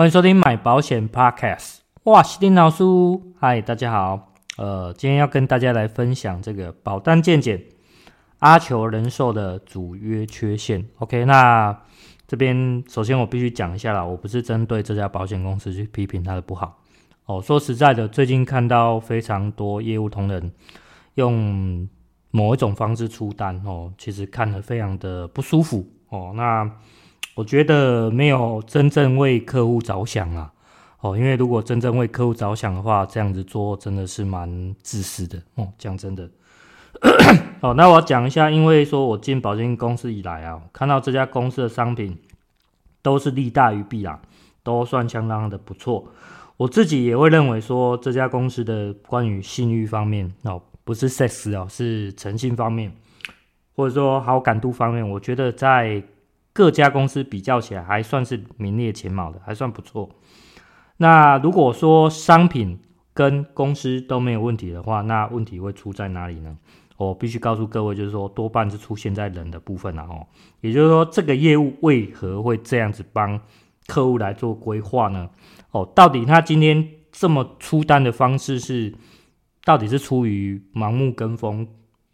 [0.00, 1.80] 欢迎收听买保险 Podcast。
[2.04, 2.82] 哇，是丁老师，
[3.38, 4.32] 嗨，大家好。
[4.56, 7.62] 呃，今天要跟大家来分享这个保单健检
[8.38, 10.88] 阿球人寿的主约缺陷。
[11.00, 11.78] OK，那
[12.26, 16.78] 这边首先我必须讲一下啦，我不是针对这家保险公司去批评它的不好。
[17.26, 20.50] 哦，说实在的，最近看到非常多业务同仁
[21.16, 21.86] 用
[22.30, 26.32] 某一种方式出单哦，其实看得非常的不舒服哦。
[26.34, 26.70] 那
[27.40, 30.52] 我觉得没有真正为客户着想啊，
[31.00, 35.66] 哦，因为如果真正为客户着想的话，这样子做真的是蛮自私的哦。
[35.78, 36.28] 讲真的，
[37.62, 42.14] 哦，那我讲一下，因为说我进保险公司以来啊，看到这家公司的商品
[43.00, 44.20] 都是利大于弊啊，
[44.62, 46.12] 都算相当的不错。
[46.58, 52.92] 我自己也会认为说，这家公司的关于信誉方面哦，不是 sex 哦，是诚信方面，
[53.74, 56.02] 或者说好感度方面，我觉得在
[56.52, 60.10] 各家公司比较起来，还算是名列前茅的，还算不错。
[60.96, 62.78] 那如果说商品
[63.14, 66.56] 跟公司都没有问题的话，那问题会出在哪里呢？
[66.96, 70.26] 我必须告诉各位，就是说多半是出现在人的部分了哦。
[70.60, 73.40] 也就是说，这个业务为何会这样子帮
[73.86, 75.30] 客户来做规划呢？
[75.70, 78.92] 哦，到底他今天这么出单的方式是，
[79.64, 81.66] 到底是出于盲目跟风，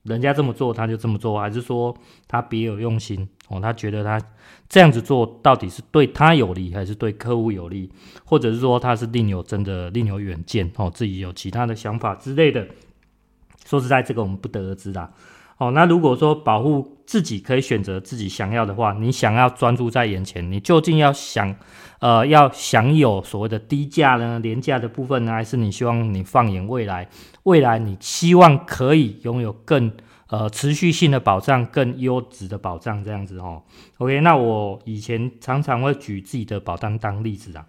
[0.06, 3.28] 人家这么做他就这么做，还是说他别有用心？
[3.48, 4.20] 哦，他觉得他
[4.68, 7.90] 这样子做到底是对他有利，还是对客户有利？
[8.24, 10.70] 或者是说他是另有真的另有远见？
[10.76, 12.66] 哦，自己有其他的想法之类的。
[13.64, 15.12] 说实在，这个我们不得而知啦。
[15.58, 21.56] 哦，那如果说保护自己可以选择自己想要的话，你想要专注在眼前，你究竟要想，
[21.98, 27.08] 呃，要享有所谓的低价呢、廉价的部分呢，还是你希望你放眼未来，
[27.44, 29.90] 未来你希望可以拥有更
[30.28, 33.62] 呃持续性的保障、更优质的保障这样子哦。
[33.96, 37.64] OK，那我以前常常会举自己的保单当例子啊。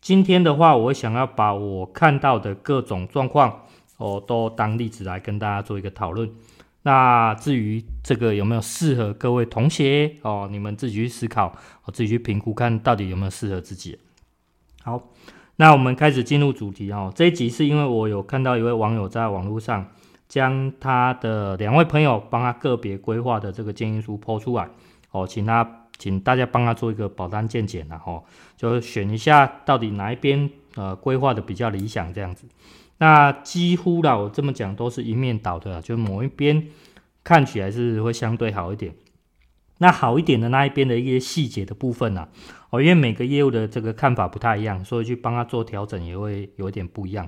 [0.00, 3.66] 今天的话，我想要把我看到的各种状况
[3.98, 6.28] 哦，都当例子来跟大家做一个讨论。
[6.82, 11.54] 那至于这个有没有适合各位同学哦，你们自己去思考，
[11.92, 13.98] 自己去评估，看到底有没有适合自己。
[14.82, 15.10] 好，
[15.56, 17.12] 那我们开始进入主题哦。
[17.14, 19.86] 这一集是因为我有看到一位网友在网络上
[20.26, 24.70] 将他的两位朋友帮他个别规划的这个建议书 po 出来
[25.10, 28.24] 哦，请他请大家帮他做一个保单健检然后
[28.56, 32.46] 就选一下到底哪一边呃规划的比较理想这样子。
[33.00, 36.68] 那几乎啦，我这么讲都是一面倒的，就某一边
[37.24, 38.94] 看起来是会相对好一点。
[39.78, 42.28] 那好一点的那一边的一些细节的部分呢，
[42.68, 47.26] 哦，因为每个业务的这个看法不太一样，所以去帮他做调整也会有一点不一样。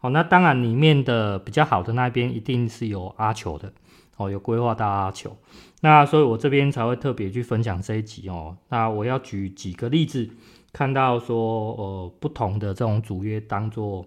[0.00, 3.70] 哦，那当然里面的比较好的那一边一定是有阿球的，
[4.16, 5.36] 哦，有规划到阿球。
[5.82, 8.56] 那所以我这边才会特别去分享这一集哦。
[8.70, 10.30] 那我要举几个例子，
[10.72, 14.06] 看到说呃不同的这种主约当做。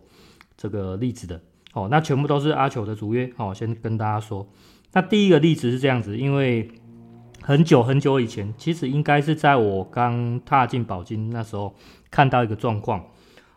[0.55, 1.41] 这个例子的
[1.73, 3.53] 哦，那全部都是阿球的主约哦。
[3.53, 4.47] 先跟大家说，
[4.91, 6.69] 那第一个例子是这样子，因为
[7.41, 11.73] 很久很久以前，其实应该是在我刚踏进保金那时候，
[12.11, 13.03] 看到一个状况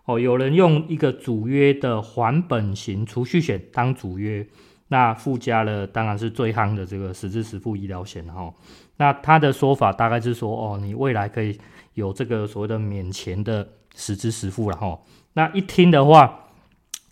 [0.07, 4.47] 哦，有人用一个主约的还本型储蓄险当主约，
[4.89, 8.51] 那附加了当然是最夯的这个实支实付医疗险哈。
[8.97, 11.59] 那他的说法大概是说哦，你未来可以
[11.93, 14.99] 有这个所谓的免钱的实支实付了哈。
[15.35, 16.45] 那一听的话。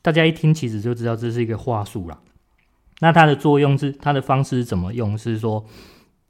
[0.04, 2.18] 大家一听，其实就知道这是一个话术啦。
[3.00, 5.16] 那它的作用是，它的方式是怎么用？
[5.16, 5.64] 是说，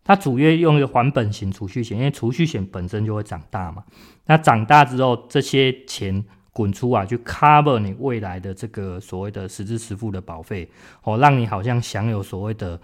[0.04, 3.82] 它主要用一个还本型储蓄险，因为储蓄险本身就会长大嘛。
[4.26, 10.70] 那长大之后，这些钱滚出啊，去 cover 你未来的这个所谓的实质实付的保费，
[11.02, 12.80] 哦，让你好像享有所谓的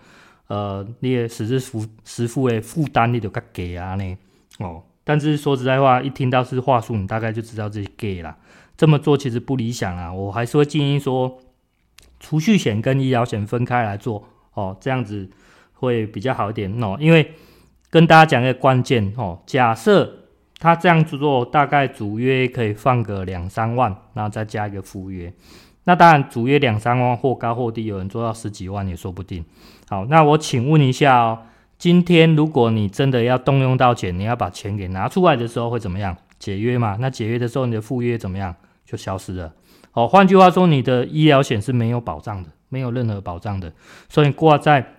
[0.49, 1.61] 呃，你的实支
[2.05, 4.19] 实付的负担，你就该给啊呢。
[4.59, 8.37] 哦，但是说实在话，一听到是话术，你大概就知道这些给啦。
[8.81, 11.39] 这么做其实不理想啊，我还是会建议说，
[12.19, 14.25] 储蓄险跟医疗险分开来做
[14.55, 15.29] 哦，这样子
[15.75, 16.97] 会比较好一点哦。
[16.99, 17.35] 因为
[17.91, 20.11] 跟大家讲一个关键哦，假设
[20.59, 25.31] 他这样子做，大概主约可以放个两三万，然后再加一个附约，
[25.85, 29.45] 那当然主约两三万或高或低，有人做到十几万也说不定。
[29.91, 31.43] 好，那我请问一下哦，
[31.77, 36.17] 今天如果你真的要动用到钱，你要把钱给拿出来的时候会怎么样？
[36.39, 36.97] 解约嘛？
[36.99, 38.57] 那解约的时候你的附约怎么样？
[38.91, 39.55] 就消失了。
[39.93, 43.73] 好，换句话说，你的医疗险是没有保障的，没有任何保障的，
[44.09, 44.95] 所以挂在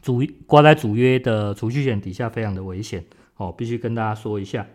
[0.00, 3.04] 主挂在主约的储蓄险底下非常的危险。
[3.36, 4.66] 哦，必须跟大家说一下。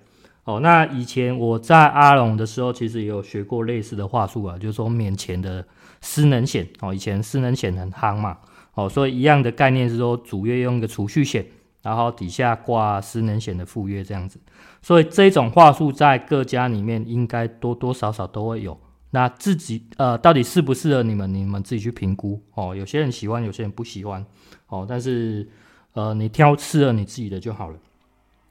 [0.43, 5.65] 哦，那以前我在阿龙的时候，其实也有学过类似的话术啊，就是说免钱的
[6.01, 6.67] 失能险。
[6.79, 8.37] 哦，以前失能险很夯嘛。
[8.73, 11.45] 哦，所以一样的概念是说，主约用一个储蓄险，
[11.87, 14.37] 然后底下挂失能险的附约这样子。
[14.81, 18.77] 所以这种话术在各家里面应该多多少少都会有。
[19.11, 22.75] 那自己呃到底适不适合你们，你们自己去评估哦。
[22.75, 24.25] 有些人喜欢，有些人不喜欢
[24.67, 24.85] 哦。
[24.87, 25.47] 但是
[25.93, 27.77] 呃你挑适合你自己的就好了。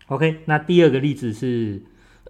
[0.06, 1.82] OK，那第二个例子是，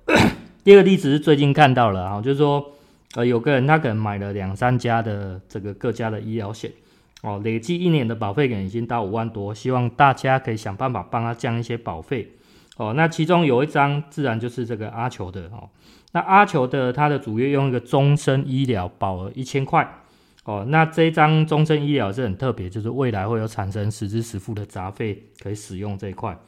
[0.64, 2.72] 第二个例子是最近看到了啊，就是说
[3.14, 6.72] 呃有个人他可能买了两三家的这个各家的医疗险
[7.22, 12.36] 哦，累计一年的保费可能已经到五万多，希望大家可以想办法帮他降一些保费
[12.76, 12.92] 哦。
[12.94, 15.70] 那其中有一张自然就是这个阿球的哦。
[16.12, 20.02] 那阿球的它的主约用一个终身医疗保额一千块
[20.44, 26.38] 哦，那这一张终身医疗是很特别，就是未来会有产生实支实付的杂费可以使用这一块，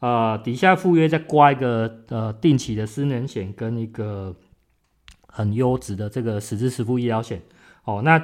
[0.00, 4.34] 呃，底下附约再挂一个呃定期的失能险跟一个
[5.28, 7.40] 很优质的这个实支实付医疗险
[7.84, 8.22] 哦，那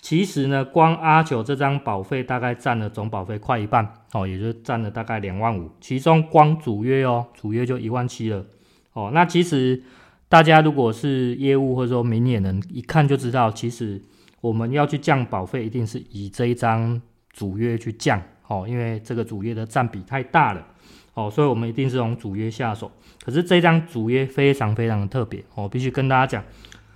[0.00, 8.44] 其实呢，光阿九这张保费大概占了总保费快一半哦，也就占了大概两万五，其中光主约哦，主约就一万七了。
[8.92, 9.82] 哦，那其实
[10.28, 14.02] 大家如果是业务或者说明眼人，一看就知道，其实
[14.40, 17.00] 我们要去降保费，一定是以这一张
[17.30, 20.66] 主约去降，哦，因为这个主约的占比太大了，
[21.14, 22.90] 哦，所以我们一定是从主约下手。
[23.22, 26.42] 可是这张主约非常非常的特别，哦必须跟大家讲，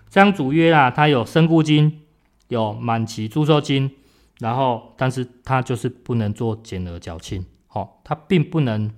[0.09, 2.01] 这张主约啊，它有身故金，
[2.49, 3.91] 有满期祝寿金，
[4.39, 8.91] 然后但是它就是不能做减额缴清，哦，它并不能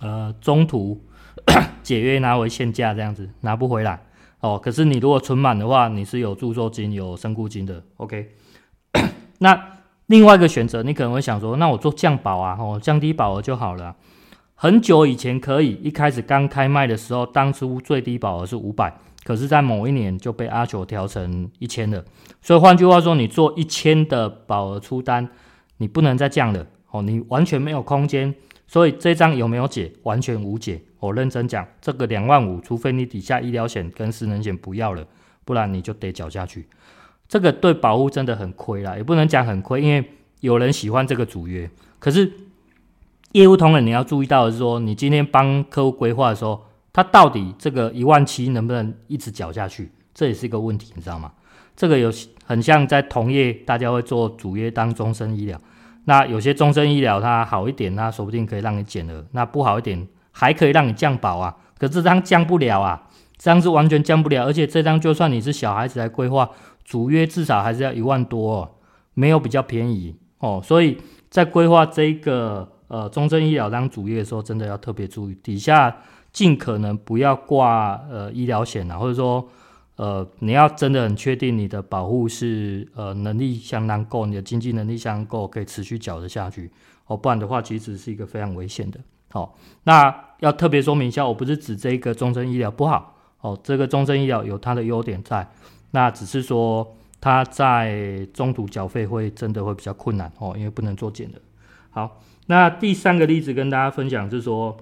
[0.00, 1.02] 呃中途。
[1.82, 4.02] 解约拿回现价这样子拿不回来
[4.40, 4.58] 哦。
[4.58, 7.84] 可是你如果存满的话，你是有祝寿金、有身故金的。
[7.98, 8.34] OK，
[9.38, 9.68] 那
[10.06, 13.94] 另外一个选择，你可能会想说，那我做降保啊，哦，降低保额就好了。
[14.54, 22.04] 很久以前可以，一开始刚开卖的时候，当初最低保额是五百，可是在某一年就被阿球调成一千了。
[22.40, 25.28] 所以换句话说，你做一千的保额出单，
[25.78, 28.32] 你不能再降了哦，你完全没有空间。
[28.68, 29.92] 所以这张有没有解？
[30.04, 30.80] 完全无解。
[31.00, 35.04] 我认真讲，这个两万五，除非你底下医疗险跟私人险不要了，
[35.44, 36.68] 不然你就得缴下去。
[37.26, 40.08] 这个对保户真的很亏啦，也不能讲很亏，因为
[40.38, 41.68] 有人喜欢这个主约。
[41.98, 42.30] 可是
[43.32, 46.62] 业务同仁你要注意到的是说，你今天帮客户规划的时候，
[46.96, 49.92] 它到底这个一万七能不能一直缴下去？
[50.14, 51.30] 这也是一个问题，你知道吗？
[51.76, 52.10] 这个有
[52.46, 55.60] 很像在同业，大家会做主约当终身医疗。
[56.06, 61.54] 那有些终身医疗它好一点，那说不定可以让你减额；那不好一点，还可以让你降保啊。
[61.76, 63.06] 可这张降不了啊，
[63.36, 64.46] 这张是完全降不了。
[64.46, 66.48] 而且这张就算你是小孩子来规划，
[66.82, 68.70] 主约至少还是要一万多哦，
[69.12, 70.62] 没有比较便宜哦。
[70.64, 70.96] 所以
[71.28, 75.94] 在规划这个呃终身医疗当主约的时候，真的要特别注意，底下
[76.36, 79.48] 尽可能不要挂呃医疗险啊，或者说。
[79.96, 86.70] 呃，你要真的很确定你的保护是呃能力相当够，你的经济能力相当够，可以持续缴得下去
[87.06, 89.00] 哦，不然的话其实是一个非常危险的。
[89.30, 89.50] 好、哦，
[89.84, 95.48] 那要特别说明一下，我不是指这个终身医疗不好哦，这个终身医疗有它的优点在，
[95.92, 101.40] 那只是说它在中途缴费会真的会比较困难哦，因为不能做减的。
[101.88, 104.76] 好，那第三个例子跟大家分享是说，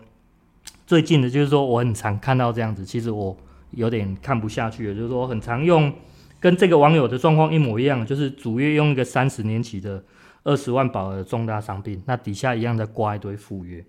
[0.87, 3.37] 最近的就是说我很常看到这样子，其实我。
[3.77, 5.93] 有点看不下去了，就是说很常用，
[6.39, 10.01] 跟这个网友的状况一模一样，就是主约用一个三十年期的
[10.45, 13.85] 二十万保额重大伤病，那底下一样的挂一堆副约。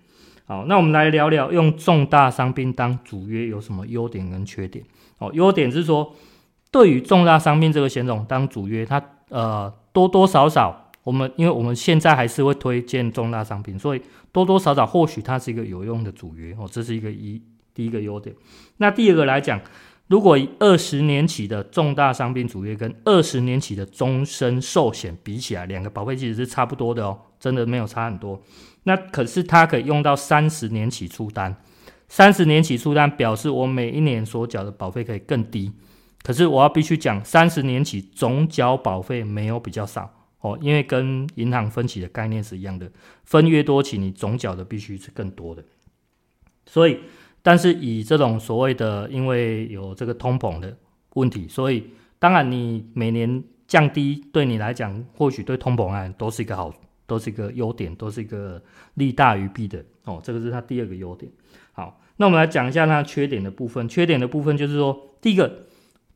[0.47, 4.83] 好，那我们来聊聊用重大伤病当主约有什么优点跟缺点。
[5.19, 6.15] 哦，优点是说，
[6.71, 8.99] 对于重大伤病这个险种当主约，它
[9.29, 14.01] 呃多多少少，我们因为我们现在还是会推荐重大商品，所以
[14.33, 17.41] 多多少少或许它是一个有用的主约哦，这是一个一。
[17.75, 18.33] 第一个优点，
[18.77, 19.59] 那第二个来讲，
[20.07, 28.41] 如果二十年起的重大商品主约跟二十年起的终身寿险比起来，两个保费其实是差不多的哦，真的没有差很多。
[28.83, 31.53] 那可是它可以用到三十年起出单，
[32.07, 35.73] 三十年起出单表示我每一年所缴的保费可以更低。
[36.23, 40.09] 可是我要必须讲，三十年起总缴保费没有比较少
[40.45, 42.91] 哦，因为跟银行分期的概念是一样的，
[43.23, 45.63] 分越多期，你总缴的必须是更多的，
[46.65, 46.99] 所以。
[47.47, 50.75] 但是以这种所谓的，因为有这个通膨的
[51.13, 56.73] 问题，所以当然你每年降低，对你来讲，或许对通膨啊都是一个好，
[57.05, 58.59] 都是一个优点，都是一个
[58.95, 60.19] 利大于弊的哦。
[60.23, 61.31] 这个是它第二个优点。
[61.73, 63.87] 好，那我们来讲一下它缺点的部分。
[63.87, 65.67] 缺点的部分就是说，第一个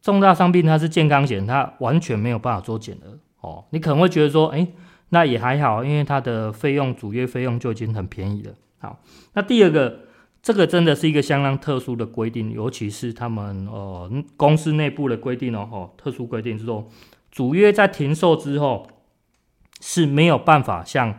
[0.02, 3.66] 重大伤病它是健康险，它完全没有办法做减额哦。
[3.72, 4.68] 你可能会觉得说，哎，
[5.10, 8.54] 那也还好，因为它的费用主约费用就已经很便宜了。
[8.80, 9.02] 好，
[9.34, 10.02] 那第二个。
[10.42, 16.88] 这个真的是一个相当特殊的规定，尤其是他们呃公司内部的规定哦，哦，特殊规定是说，
[17.30, 18.88] 主约在停售之后
[19.82, 21.14] 是没有办法像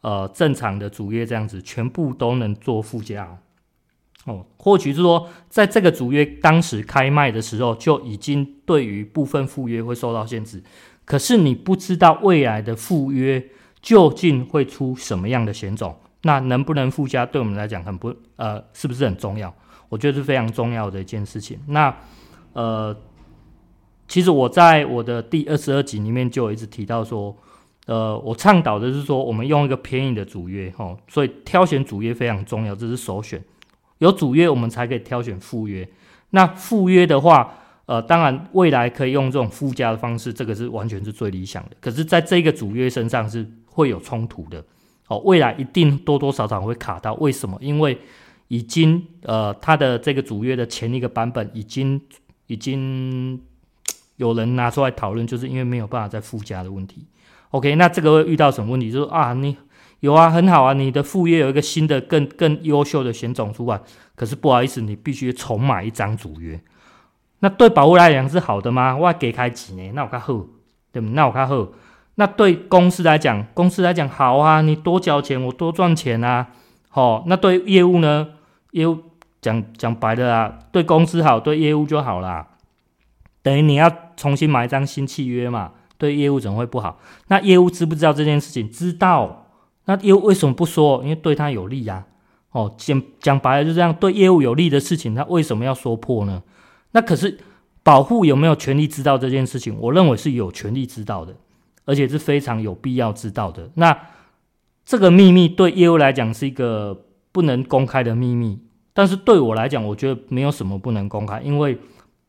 [0.00, 3.38] 呃正常的主约这样子，全部都能做附加
[4.24, 4.44] 哦。
[4.56, 10.60] 或许是说，在这个主约当时开卖的时候，就已经对于部分附约会受到限制。
[11.04, 13.44] 可是你不知道未来的附约
[13.82, 19.54] 究竟会出什么样的险种，那能不能附加对我们来讲很不呃，是不是很重要？
[19.88, 21.58] 我觉得是非常重要的一件事情。
[21.66, 21.94] 那
[22.52, 22.96] 呃。
[24.06, 27.34] 其实我在我的第二十二集里面就一直提到说，
[27.86, 33.42] 呃，我倡导的是说，我们用一个便宜的主约，哦，所以挑选主约非常重要，这是首选。
[33.98, 35.88] 有主约，我们才可以挑选附约。
[36.30, 37.54] 那附约的话，
[37.86, 41.70] 呃，当然未来可以用这种附加的方式，这个是完全是最理想的。
[41.80, 44.64] 可是，在这个主约身上是会有冲突的，
[45.08, 47.14] 哦，未来一定多多少少会卡到。
[47.14, 47.58] 为什么？
[47.60, 47.98] 因为
[48.48, 52.00] 已经，呃，它的这个主约的前一个版本已经
[52.46, 53.40] 已经。
[54.16, 57.04] 有人拿出来讨论，就是因为没有办法再附加的问题。
[57.50, 58.88] OK，那这个会遇到什么问题？
[58.88, 59.56] 就是啊，你
[59.98, 63.80] 有啊，很好啊，你的副约有一个新的、更更优秀的险种出来，
[64.14, 66.62] 可是不好意思，你必须重买一张主约。
[67.44, 68.96] 那对保户来讲是好的吗？
[68.96, 69.94] 我要给开几年？
[69.94, 70.32] 那我看好，
[70.90, 71.10] 对不？
[71.10, 71.68] 那我看好。
[72.14, 76.46] 那对公司来讲，公司来讲好啊，你多交钱，我多赚钱啊。
[76.88, 78.28] 好、哦，那对业务呢？
[78.70, 78.98] 业务
[79.42, 82.48] 讲讲白的啊，对公司好，对业务就好啦。
[83.42, 85.72] 等于你要重新买一张新契约嘛？
[85.98, 86.98] 对业务怎么会不好？
[87.28, 88.70] 那业务知不知道这件事情？
[88.70, 89.48] 知道。
[89.84, 91.02] 那业务为什么不说？
[91.02, 92.06] 因为对他有利呀、
[92.52, 92.62] 啊。
[92.62, 96.42] 哦，讲讲白了就这样，对业务有利的事情，他为什么要说破呢？
[96.94, 97.38] 那可是
[97.82, 99.76] 保护有没有权利知道这件事情？
[99.78, 101.36] 我认为是有权利知道的，
[101.84, 103.70] 而且是非常有必要知道的。
[103.74, 103.94] 那
[104.86, 108.58] 这个秘密对业务来讲是一个不能公开的秘密，
[108.94, 111.78] 但是对我来讲，我觉得没有什么不能公开，因为。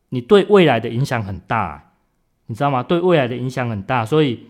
[0.10, 1.92] 你对未来的影响很大，
[2.46, 2.82] 你知道吗？
[2.82, 4.46] 对未来的影响很大，所以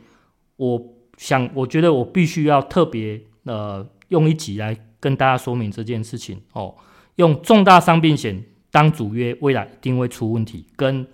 [0.58, 0.80] 我
[1.18, 6.76] 想，我觉得我必须要特别呃用一集来跟大家说明这件事情哦。
[7.16, 8.44] 用重大伤病险
[8.76, 11.08] 当主约，未来一定会出问题，跟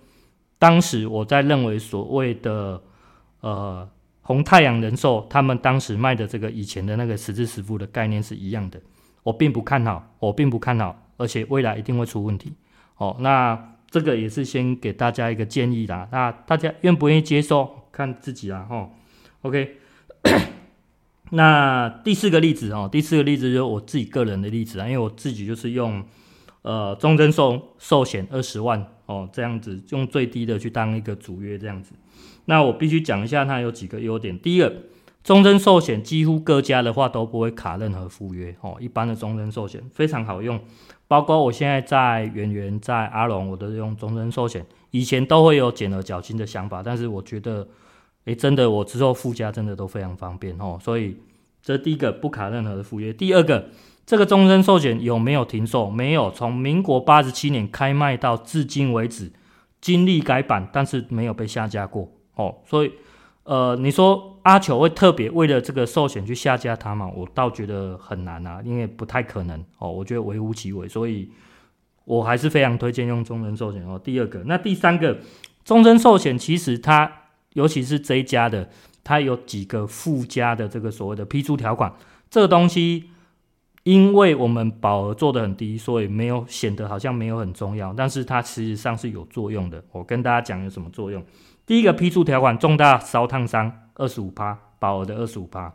[0.58, 2.82] 当时我在认为所谓的
[3.42, 3.88] 呃
[4.22, 8.82] 红太阳人寿他们当时卖的这个以前的那个实支实付的概念是一样的。
[9.22, 12.54] 我并不看好，我并不看好，而且未来一定会出问题。
[12.98, 13.68] 哦，那。
[13.92, 18.90] 这个也是先给大家一个建议啦，那大家愿不愿意接受，看自己啦，吼。
[19.42, 19.76] OK，
[21.32, 26.02] 那第四个例子哦，第四个例子就是我自己个人的例子啊，因为我自己就是用
[26.62, 31.94] 呃终身寿寿险二十万哦这样子，用最低的去当一个主约这样子。
[32.46, 34.38] 那我必须讲一下它有几个优点。
[34.40, 34.74] 第一个，
[35.24, 40.60] 终身寿险几乎各家的话都不会卡任何附约哦，一般的终身寿险非常好用。
[41.08, 44.66] 包括我现在在圆圆、在阿龙，我都用终身寿险。
[44.92, 47.68] 以前都会有减额缴清的想法，但是我觉得，
[48.26, 50.80] 诶，真的我之后附加真的都非常方便哦。
[50.82, 51.18] 所以
[51.62, 53.12] 这第一个不卡任何的附约。
[53.12, 53.70] 第二个，
[54.12, 55.90] 这个终身寿险有没有停售？
[55.90, 59.32] 没有，从民国八十七年开卖到至今为止，
[59.80, 62.58] 经历改版，但是没有被下架过哦。
[62.66, 62.92] 所以。
[63.44, 67.10] 呃，你说阿球会特别为了这个寿险去下架它吗？
[67.16, 69.90] 我倒觉得很难啊，因为不太可能哦。
[69.90, 71.32] 我觉得微乎其微，所以
[72.04, 73.98] 我还是非常推荐用终身寿险哦。
[73.98, 75.18] 第二个，那第三个，
[75.64, 77.10] 终身寿险其实它，
[77.54, 78.70] 尤其是这一家的，
[79.06, 81.92] 它有几个附加的这个所谓的批注条款，
[82.30, 83.06] 这个东西，
[83.84, 89.84] 因为我们保额做得很低，所以没有显得好像没有很重要，但是它实际上是有作用的。
[89.92, 91.24] 我跟大家讲有什么作用。
[91.66, 95.74] 第一个批注条款，重大烧烫伤二十五趴，保额的二十五趴。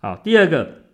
[0.00, 0.84] 好，第二个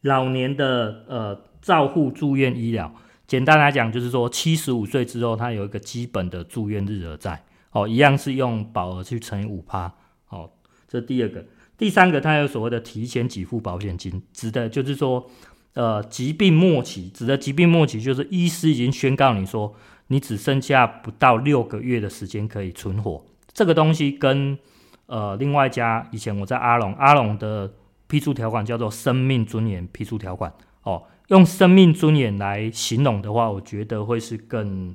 [0.00, 2.92] 老年的呃照护住院医疗，
[3.28, 9.92] 简单来讲就是说七十五岁之后，他有一个基本的住院日额在，哦，一样是用保额去乘以五趴。
[10.24, 10.50] 好，
[10.88, 11.44] 这第二个。
[11.78, 15.28] 第三个，它有所谓的提前给付保险金，指的就是说，
[15.74, 19.74] 呃，疾病末期，指的疾病末期就是医师已经宣告你说，
[20.08, 23.24] 你只剩下不到六个月的时间可以存活。
[23.54, 24.58] 这个东西跟
[25.06, 27.72] 呃另外一家以前我在阿龙阿龙的
[28.06, 30.52] 批注条款叫做生命尊严批注条款
[30.82, 34.94] 哦，用生命尊严来形容的话，我觉得会是更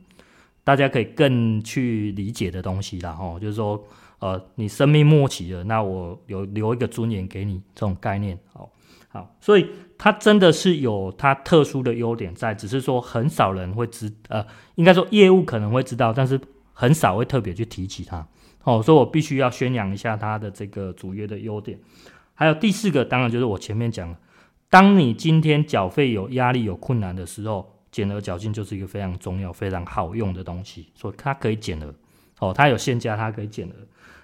[0.63, 3.83] 大家可以更去理解的东西啦哦，就是说
[4.19, 8.69] 呃你生命末期了，那我有留一个尊严给你这种概念哦
[9.09, 14.45] 好，所以它真的是有它特殊的优点在，只是说很少人会知呃
[14.75, 16.39] 应该说业务可能会知道，但是
[16.73, 18.27] 很少会特别去提起它。
[18.63, 21.79] 哦，所以我必须要宣扬一下它的这个主约的优点。
[22.33, 24.17] 还有第四个，当然就是我前面讲的，
[24.69, 30.89] 当你今天缴费有压力、有困难的时候，减额缴金就是一个非常重要、非常好用的东西。
[30.93, 31.95] 所以它可以减额，
[32.39, 33.73] 哦，它有限价，它可以减额。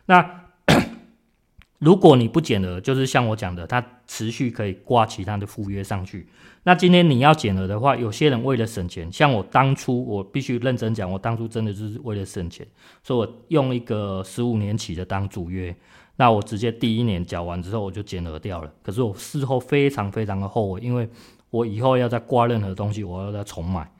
[0.05, 0.45] 那
[1.79, 6.27] 如果你不减额，就是像我讲的，它持续可以挂其他的附约上去。
[6.63, 12.65] 那今天你要减额的话，有些人为了省钱，像我当初，我必须认真讲，我当初真的就是为了省钱，
[13.03, 15.75] 所以我用一个十五年期的当主约。
[16.15, 18.71] 那我直接第一年缴完之后，我就减额掉了。
[18.81, 21.09] 可是我事后非常非常的后悔，因为
[21.49, 23.91] 我以后要再挂任何东西，我要再重买。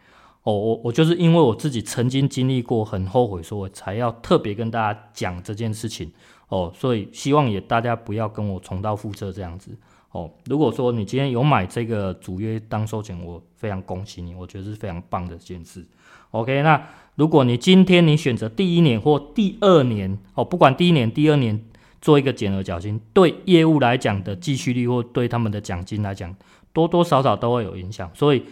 [0.44, 6.12] 哦，我我就是因为我自己曾经经历过，很后悔，所以我才要特别跟大家讲这件事情。
[6.50, 9.72] 哦，所以希望也大家不要跟我重蹈覆辙这样子。
[10.12, 15.84] 哦，如果说你今天有买这个主约当收钱，我非常恭喜你，我觉得是非常棒的一件事。
[16.32, 21.64] OK，那如果你今天你选择第一年或第二年，哦，不管第一年、第二年
[22.02, 26.36] 做一个减额缴清，对业务来讲的继续率或对他们的奖金来讲，
[26.74, 28.12] 多多少少都会有影响。
[28.14, 28.44] 所以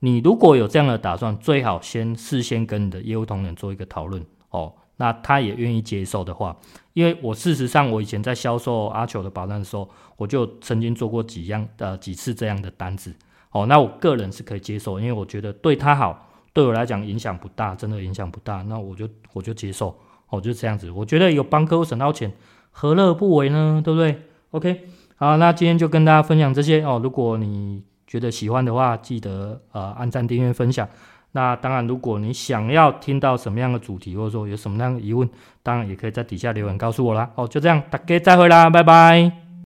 [0.00, 4.74] 你如果有这样的打算，最好先事先跟你的业务同仁做一个讨论哦。
[4.96, 6.54] 那他也愿意接受的话，
[6.92, 9.88] 因为我事实上我以前在销售阿球的保单的时候，
[10.18, 13.14] 我就曾经做过几样呃几次这样的单子，
[13.50, 22.30] 哦，那我个人是可以接受，因为我觉得对他好，对我来讲影响不大，真的影响不大，那我就我就接受，哦，就这样子，我觉得有帮客户省到钱，
[22.70, 23.80] 何乐不为呢？
[23.82, 24.84] 对不对？OK，
[25.16, 30.88] 好，那今天就跟大家分享这些哦，如果你觉得喜欢的话，记得呃按赞、订阅、分享。
[31.30, 35.30] 那当然，如果你想要听到什么样的主题，或者说有什么样的疑问，
[35.62, 37.30] 当然也可以在底下留言告诉我啦。
[37.36, 39.49] 哦，就这样，大家再会啦，拜拜。